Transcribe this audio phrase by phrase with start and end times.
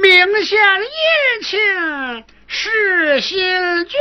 [0.00, 0.86] 明县宴
[1.42, 1.58] 请
[2.46, 3.36] 世新
[3.86, 3.98] 君，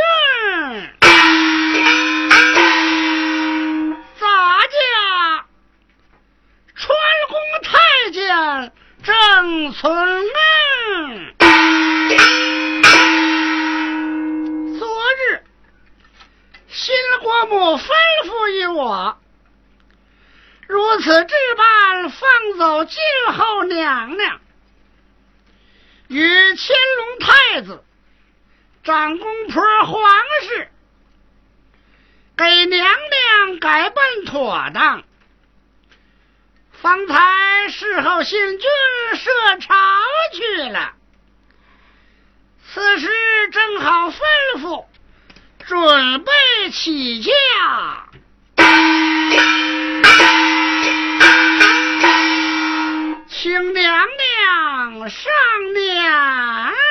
[4.20, 4.28] 咱
[4.70, 5.46] 家，
[6.76, 6.96] 川
[7.30, 8.72] 宫太监
[9.04, 11.34] 郑存恩。
[14.78, 15.42] 昨日
[16.68, 17.88] 新国母吩
[18.26, 19.18] 咐于我，
[20.68, 22.20] 如此这般放
[22.60, 23.02] 走静
[23.34, 24.40] 候娘娘。
[26.08, 26.20] 与
[26.56, 27.84] 乾隆太子、
[28.84, 30.12] 长公婆、皇
[30.44, 30.70] 室，
[32.38, 32.88] 给娘
[33.48, 35.04] 娘改办妥当。
[36.82, 38.70] 方才侍候新君
[39.16, 39.76] 设朝
[40.34, 40.94] 去了，
[42.72, 43.10] 此时
[43.52, 44.22] 正好吩
[44.60, 44.86] 咐
[45.66, 46.32] 准备
[46.72, 47.32] 起驾，
[53.48, 54.06] 请娘
[54.92, 55.32] 娘上
[55.74, 56.87] 殿。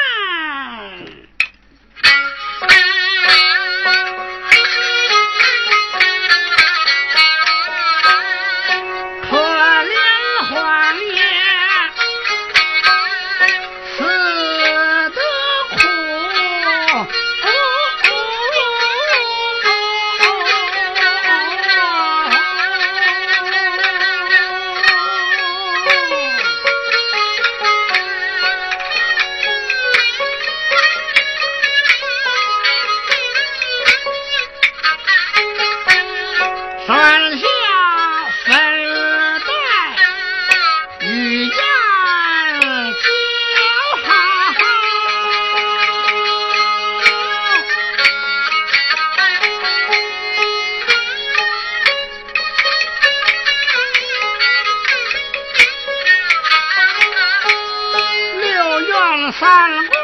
[59.39, 59.96] 三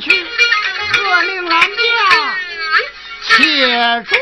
[0.00, 1.76] 去，喝令俺家
[3.22, 4.16] 且住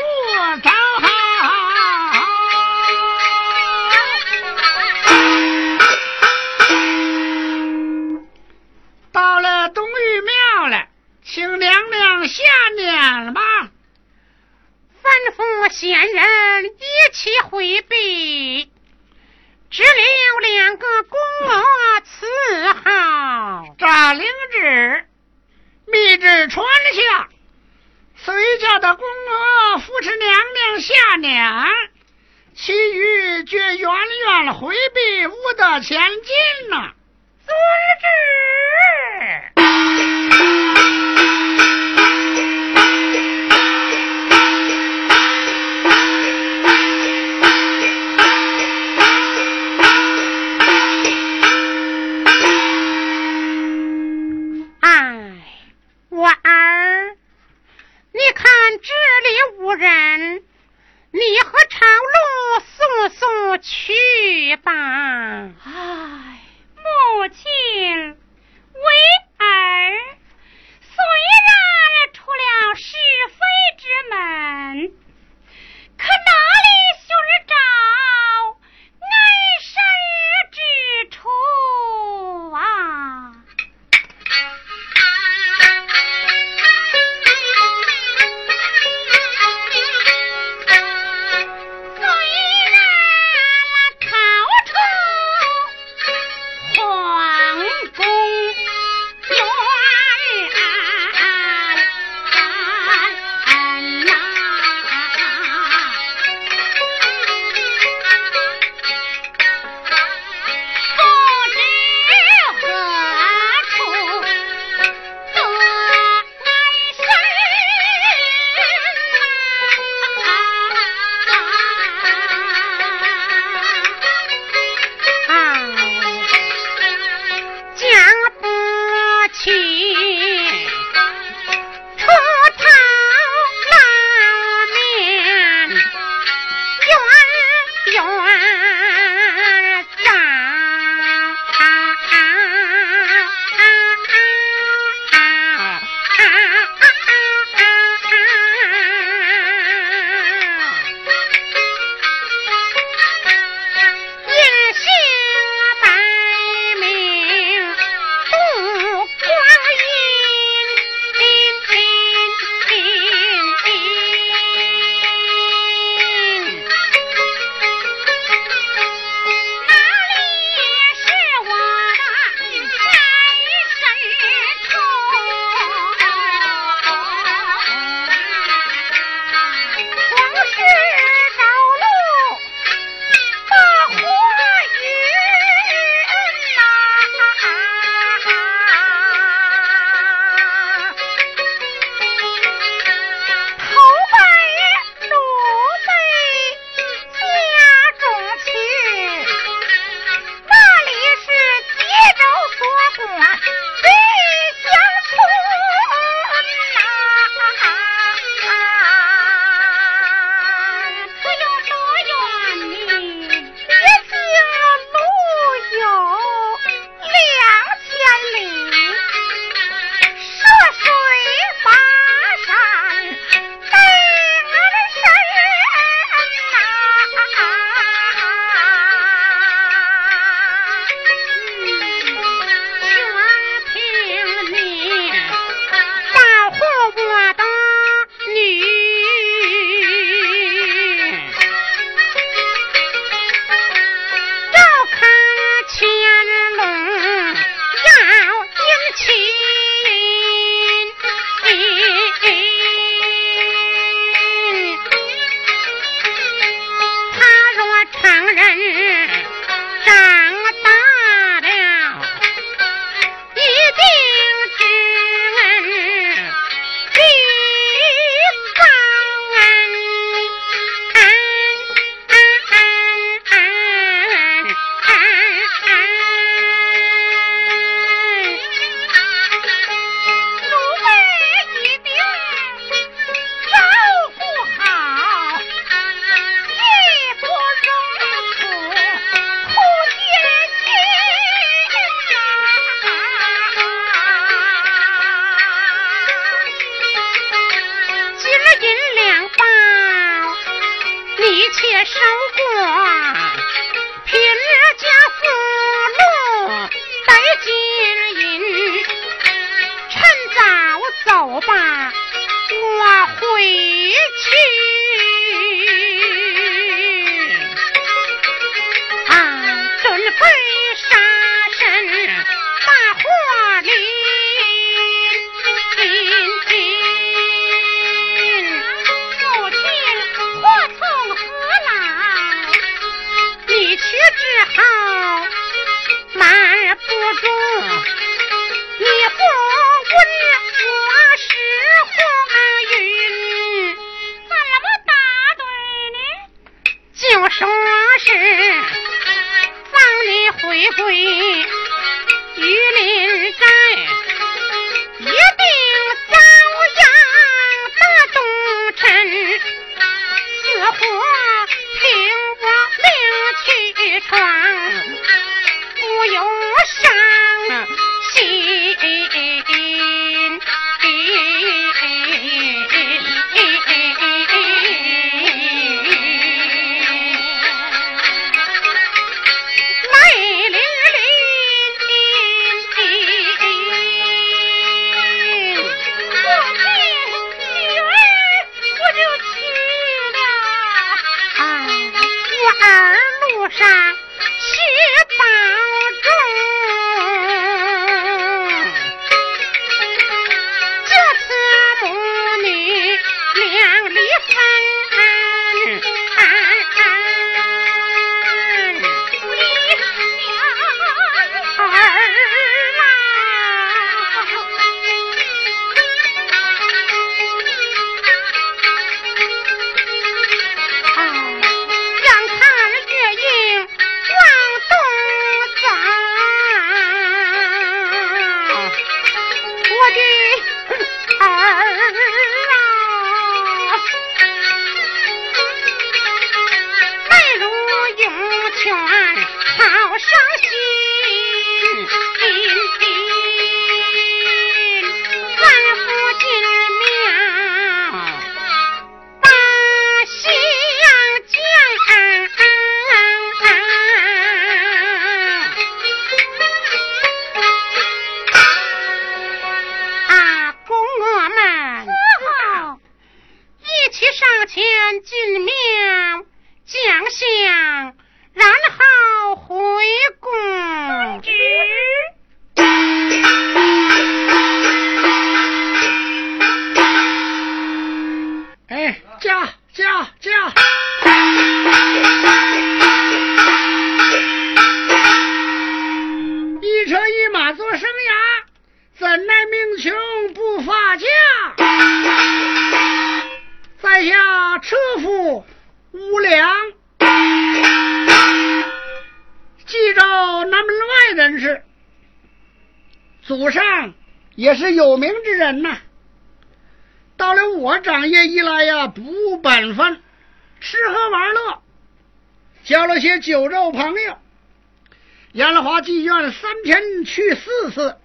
[516.63, 517.97] 天去四次，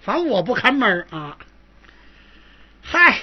[0.00, 1.38] 反正我不看门啊。
[2.82, 3.22] 嗨，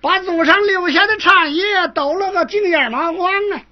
[0.00, 3.62] 把祖上留下的产业抖了个净眼麻光啊！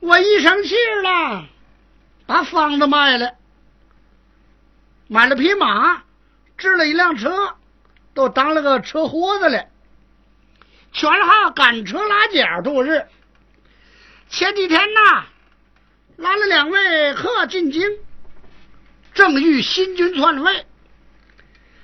[0.00, 1.46] 我一生气了，
[2.26, 3.34] 把房子卖了。
[5.08, 6.02] 买了匹马，
[6.56, 7.56] 置了一辆车，
[8.14, 9.66] 都当了个车货子了，
[10.92, 13.06] 全靠赶车拉脚度日。
[14.30, 15.26] 前几天呐，
[16.16, 17.82] 拉了两位客进京，
[19.14, 20.66] 正欲新军篡位，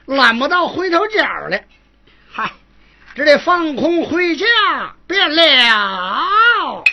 [0.06, 1.60] 揽不到回头脚了，
[2.30, 2.52] 嗨，
[3.14, 4.46] 只得放空回家
[5.06, 6.84] 便了。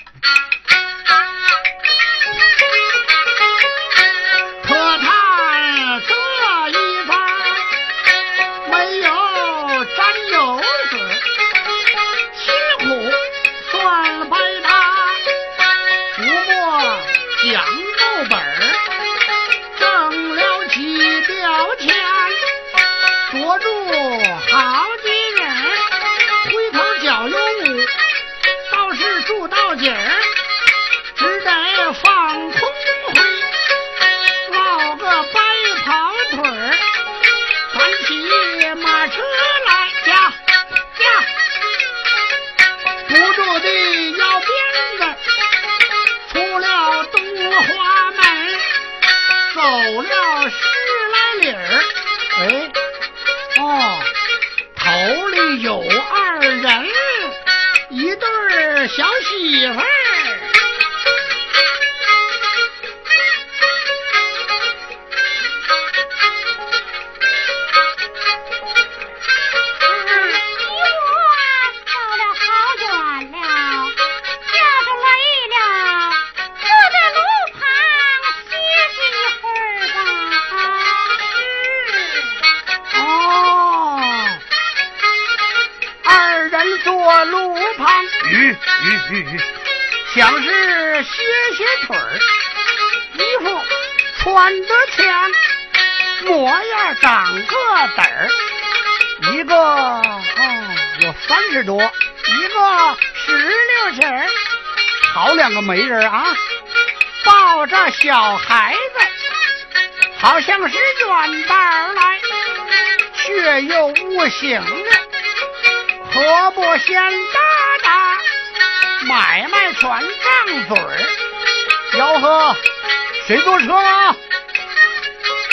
[123.27, 124.15] 谁坐车啊？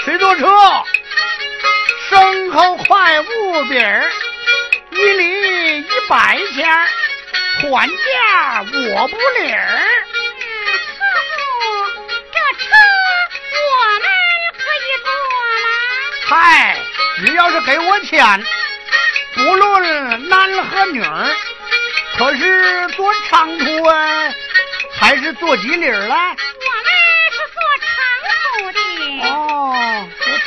[0.04, 0.46] 谁坐车？
[2.08, 4.08] 牲口快五饼儿，
[4.92, 6.86] 一里一百钱儿，
[7.62, 9.50] 还价我不理
[12.30, 12.70] 这车
[13.50, 14.02] 我们
[14.56, 15.06] 可以坐
[15.64, 15.66] 吗？
[16.26, 16.78] 嗨，
[17.16, 18.44] 只要是给我钱，
[19.34, 21.34] 不论男和女儿。
[22.16, 24.32] 可是坐长途啊，
[25.00, 26.36] 还是坐几里儿我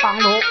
[0.08, 0.42] 哦，坐长途，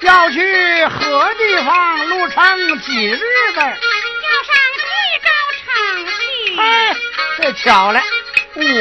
[0.00, 2.06] 要去何地方？
[2.06, 3.60] 路程几日子？
[3.60, 4.86] 要上冀
[5.24, 5.28] 州
[5.64, 5.66] 城
[6.06, 6.60] 去。
[6.60, 6.62] 哎，
[7.38, 8.00] 这巧了，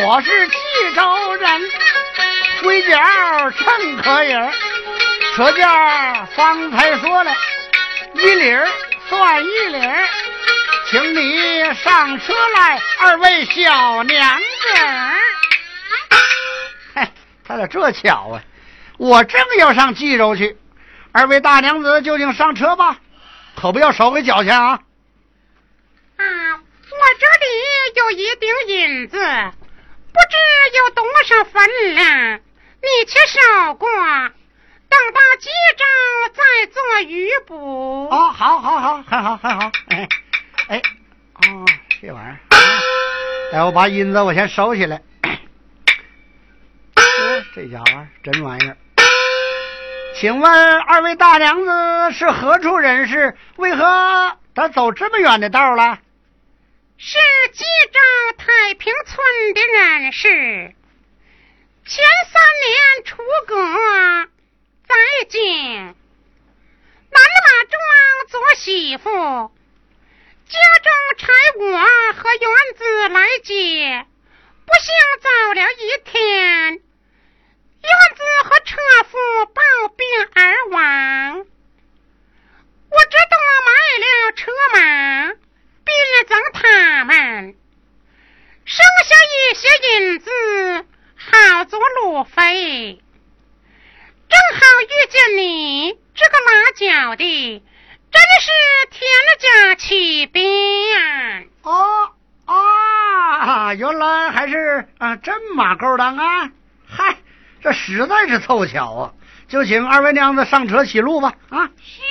[0.06, 0.56] 我是冀
[0.95, 1.71] 州人，
[2.62, 4.36] 回脚乘可以。
[5.36, 7.36] 车价方才说了，
[8.13, 8.69] 一里儿
[9.10, 10.08] 算一里儿。
[10.91, 14.45] 请你上车来，二位小娘子。
[16.93, 17.08] 嘿，
[17.47, 18.43] 他咋这巧啊？
[19.03, 20.55] 我正要上冀州去，
[21.11, 23.01] 二位大娘子就请上车吧，
[23.53, 24.79] 可不要少给脚钱啊！
[26.15, 27.45] 啊，我这里
[27.95, 30.37] 有一锭银子，不知
[30.77, 32.39] 有多少分量，
[32.79, 33.89] 你且少过，
[34.87, 35.83] 等到冀州
[36.33, 38.07] 再做余补。
[38.09, 40.07] 哦，好好好，很好很好，哎。
[40.69, 40.81] 哎，
[41.49, 41.65] 哦，
[42.01, 42.39] 这玩意儿，
[43.51, 45.01] 待我把银子我先收起来。
[47.53, 48.77] 这家伙真玩意儿。
[50.23, 53.36] 请问二位大娘子是何处人士？
[53.57, 55.99] 为何他走这么远的道了？
[56.97, 57.17] 是
[57.51, 57.99] 冀州
[58.38, 60.73] 太平村的人士。
[61.86, 64.29] 前三年出阁，
[64.88, 64.95] 在
[65.27, 65.93] 京南
[67.12, 69.12] 马庄做媳妇。
[70.47, 71.77] 家中差我
[72.13, 74.05] 和园子来接，
[74.65, 76.79] 不幸早了一天，
[77.83, 78.77] 园子和车
[79.09, 79.62] 夫暴
[79.97, 80.05] 病
[80.36, 81.45] 而亡。
[82.89, 84.77] 我只多买了车马，
[85.83, 85.93] 并
[86.27, 87.55] 赠他们，
[88.63, 90.31] 剩下一些银子，
[91.17, 93.01] 好做路费。
[94.29, 97.63] 正好遇见你这个拉脚的。
[98.13, 98.51] 真的是
[98.91, 102.12] 天了家起兵哦
[102.45, 103.73] 啊！
[103.73, 106.51] 原来还是啊这马勾当啊！
[106.88, 107.17] 嗨，
[107.63, 109.12] 这实在是凑巧啊！
[109.48, 111.69] 就请二位娘子上车起路吧啊！
[111.78, 112.02] 是。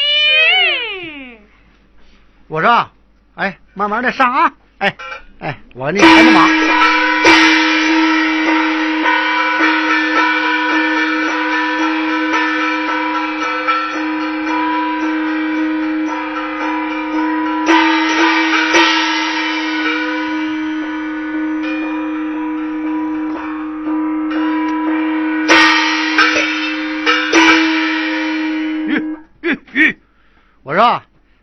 [2.46, 2.90] 我说，
[3.34, 4.52] 哎，慢慢的上啊！
[4.78, 4.96] 哎
[5.40, 6.46] 哎，我给你开着马。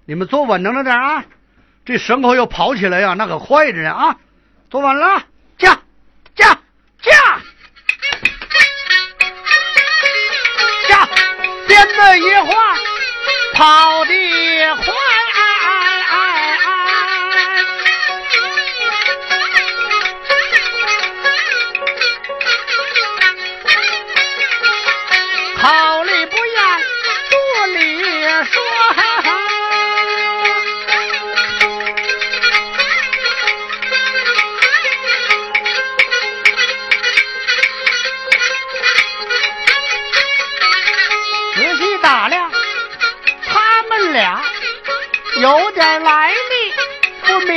[0.10, 1.24] 你们坐稳当着点啊！
[1.86, 4.17] 这牲口要跑起来呀，那可快着呢啊！
[4.72, 5.26] 坐稳了，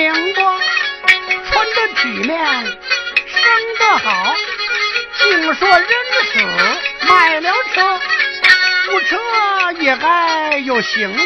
[0.03, 0.43] 不明白，
[1.49, 3.41] 穿得体面，生
[3.79, 4.35] 得好，
[5.19, 5.89] 净说人
[6.33, 8.01] 死买了车，
[8.91, 9.17] 无车
[9.79, 11.23] 也该有行李，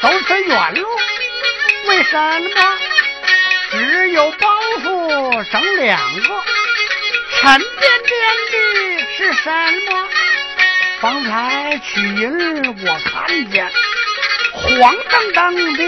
[0.00, 0.88] 走此远路，
[1.88, 2.78] 为什么
[3.70, 4.48] 只有包
[4.82, 6.42] 袱整两个？
[7.38, 8.16] 沉甸甸
[8.50, 9.50] 的是什
[9.90, 10.08] 么？
[11.02, 13.70] 方才取银我看见。
[14.54, 15.82] 黄澄澄的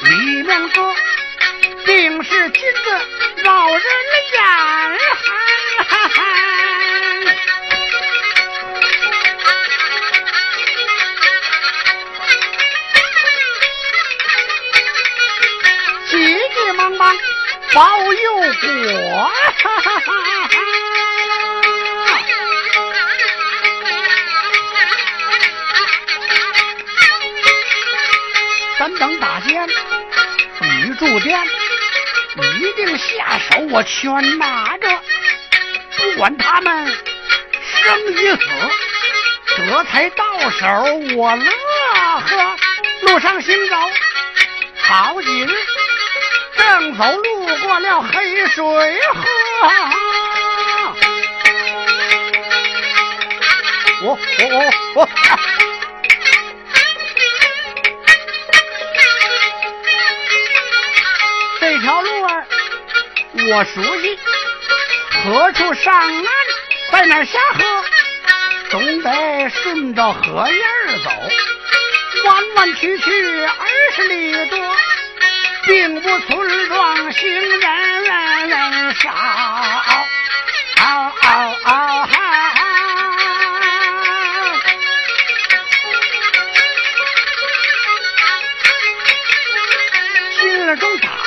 [0.00, 0.94] 里面说
[1.84, 2.90] 定是金子
[3.42, 3.82] 绕人
[4.32, 4.98] 眼
[16.06, 17.16] 急急忙忙
[17.74, 19.30] 保佑我
[19.62, 20.37] 哈哈哈
[28.98, 29.68] 等打尖，
[30.60, 31.40] 你住店，
[32.58, 35.00] 一定下手，我全拿着，
[35.96, 36.86] 不管他们
[37.82, 38.40] 生与死，
[39.56, 40.66] 这才到手，
[41.16, 41.50] 我乐
[42.20, 42.56] 呵。
[43.02, 43.76] 路上行走
[44.82, 45.56] 好几日，
[46.56, 49.28] 正走路过了黑水河，
[54.02, 55.08] 我我我。
[61.88, 62.46] 条路儿
[63.32, 64.18] 我熟悉，
[65.24, 66.24] 何处上岸，
[66.92, 67.64] 在哪下河，
[68.68, 71.10] 总得顺着河沿儿走，
[72.26, 73.10] 弯弯曲曲
[73.46, 74.76] 二十里多，
[75.64, 79.10] 并不村庄行人少。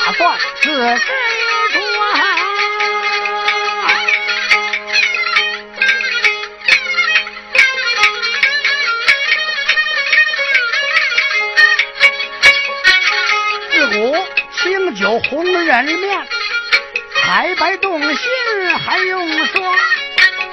[0.03, 0.99] 自知船，
[13.69, 14.17] 自古
[14.57, 16.27] 清酒红人面，
[17.15, 18.19] 彩白动心
[18.85, 19.75] 还用说？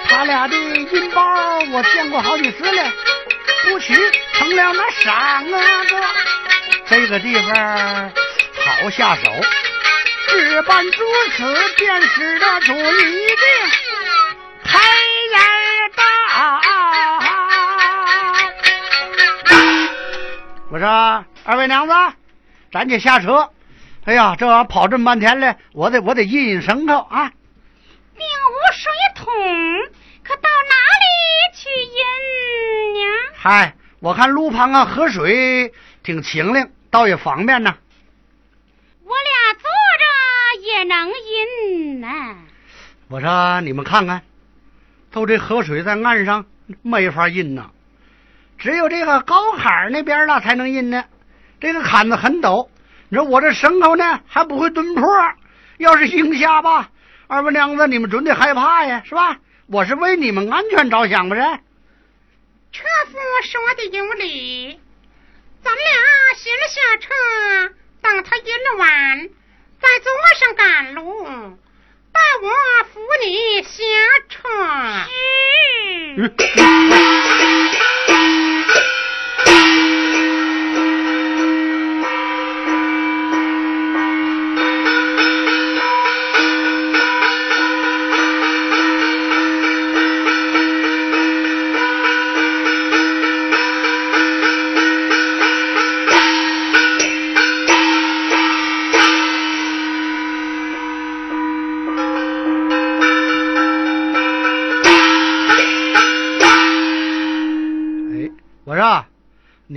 [0.08, 1.22] 他俩的银包
[1.70, 2.92] 我见过好几次了，
[3.64, 3.94] 不取
[4.34, 5.58] 成了那三个，
[6.88, 8.12] 这个地方
[8.80, 9.22] 好下手。
[10.28, 10.92] 事办如
[11.36, 11.42] 此，
[11.76, 13.36] 便使得主意定
[14.64, 14.78] 开
[15.32, 15.40] 眼
[15.96, 16.60] 大。
[20.70, 21.94] 我说二位娘子，
[22.70, 23.50] 咱就下车。
[24.04, 27.32] 哎呀，这玩意跑这么半天了，我得我得印印牲口啊。
[28.16, 29.26] 并无水桶，
[30.22, 31.04] 可到哪里
[31.54, 33.00] 去印呢？
[33.34, 37.74] 嗨，我看路旁啊河水挺清灵，倒也方便呢。
[40.60, 42.08] 也能饮呢。
[43.08, 44.22] 我说你们看看，
[45.10, 46.44] 都这河水在岸上
[46.82, 47.70] 没法饮呐，
[48.58, 51.04] 只有这个高坎那边了才能饮呢。
[51.60, 52.68] 这个坎子很陡，
[53.08, 55.02] 你说我这牲口呢还不会蹲坡，
[55.78, 56.90] 要是行下吧，
[57.26, 59.38] 二位娘子你们准得害怕呀，是吧？
[59.66, 61.40] 我是为你们安全着想不是？
[62.70, 64.80] 车夫说的有理，
[65.62, 65.84] 咱俩
[66.36, 69.28] 先下车，等他饮了完。
[69.80, 71.24] 再坐上赶路，
[72.12, 72.50] 待我
[72.92, 73.70] 扶你下
[74.28, 74.48] 车。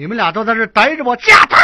[0.02, 1.56] 你们俩都在这待着，吧驾到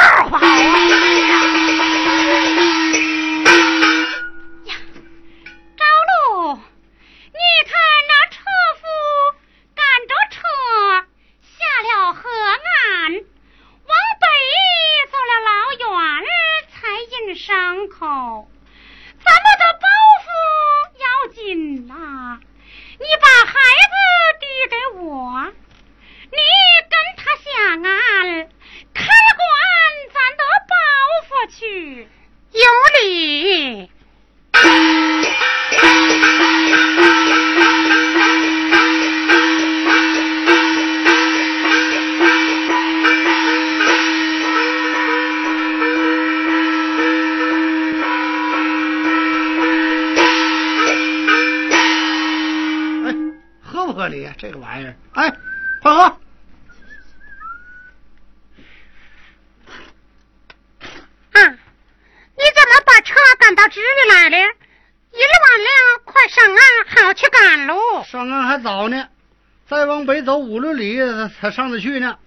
[71.39, 72.17] 才上得去呢。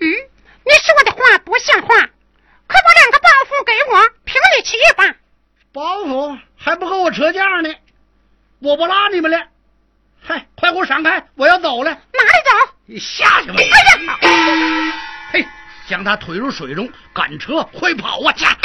[0.00, 5.16] 嗯，你说的话不像话，快把两个包袱给我，凭你去吧。
[5.72, 7.74] 包袱还不够我车价呢，
[8.60, 9.46] 我不拉你们了。
[10.20, 11.90] 嗨，快给我闪开，我要走了。
[11.90, 12.74] 哪里走？
[12.86, 13.54] 你下去吧。
[13.56, 14.94] 哎呀，
[15.32, 15.48] 嘿，
[15.88, 18.32] 将他推入水中，赶车快跑啊！
[18.32, 18.57] 驾！